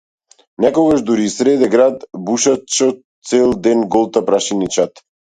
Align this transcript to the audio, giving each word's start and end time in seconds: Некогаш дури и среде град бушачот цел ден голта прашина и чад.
Некогаш 0.63 1.01
дури 1.09 1.25
и 1.27 1.33
среде 1.33 1.67
град 1.75 1.97
бушачот 2.29 2.95
цел 3.33 3.49
ден 3.67 3.85
голта 3.97 4.23
прашина 4.31 4.69
и 4.71 4.71
чад. 4.77 5.03